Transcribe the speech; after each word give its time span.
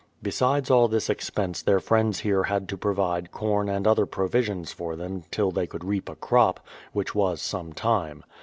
Besides 0.23 0.71
all 0.71 0.87
this 0.87 1.11
expense 1.11 1.61
their 1.61 1.79
friends 1.79 2.21
here 2.21 2.41
had 2.45 2.67
to 2.69 2.75
provide 2.75 3.29
corn 3.31 3.69
and 3.69 3.85
other 3.85 4.07
provisions 4.07 4.71
for 4.71 4.95
them 4.95 5.25
till 5.29 5.51
they 5.51 5.67
could 5.67 5.83
reap 5.85 6.09
a 6.09 6.15
crop, 6.15 6.59
which 6.91 7.13
was 7.13 7.39
some 7.39 7.71
time. 7.71 8.23